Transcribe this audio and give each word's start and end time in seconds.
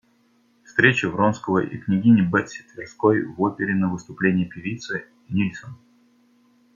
Встреча 0.63 1.07
Вронского 1.11 1.59
и 1.59 1.77
княгини 1.77 2.21
Бетси 2.23 2.63
Тверской 2.73 3.21
в 3.23 3.39
опере 3.39 3.75
на 3.75 3.87
выступлении 3.93 4.45
певицы 4.45 5.05
Нильсон. 5.29 5.77